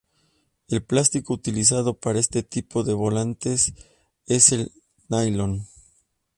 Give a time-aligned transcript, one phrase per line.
[0.67, 3.75] El plástico utilizado para este tipo de volantes
[4.25, 4.71] es el
[5.09, 5.67] nylon.